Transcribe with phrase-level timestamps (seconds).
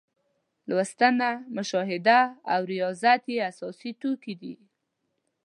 [0.67, 2.19] لوستنه، مشاهده
[2.53, 4.55] او ریاضت یې اساسي توکي دي.